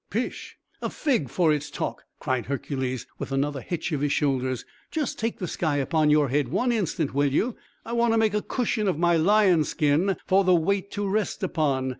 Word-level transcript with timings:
"Pish! 0.09 0.57
a 0.81 0.89
fig 0.89 1.29
for 1.29 1.53
its 1.53 1.69
talk!" 1.69 2.05
cried 2.19 2.47
Hercules, 2.47 3.05
with 3.19 3.31
another 3.31 3.61
hitch 3.61 3.91
of 3.91 4.01
his 4.01 4.11
shoulders. 4.11 4.65
"Just 4.89 5.19
take 5.19 5.37
the 5.37 5.47
sky 5.47 5.75
upon 5.77 6.09
your 6.09 6.29
head 6.29 6.47
one 6.47 6.71
instant, 6.71 7.13
will 7.13 7.31
you? 7.31 7.55
I 7.85 7.93
want 7.93 8.11
to 8.13 8.17
make 8.17 8.33
a 8.33 8.41
cushion 8.41 8.87
of 8.87 8.97
my 8.97 9.15
lion's 9.15 9.69
skin, 9.69 10.17
for 10.25 10.43
the 10.43 10.55
weight 10.55 10.89
to 10.93 11.07
rest 11.07 11.43
upon. 11.43 11.89